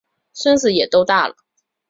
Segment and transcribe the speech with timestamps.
[0.33, 1.35] 孙子也都大了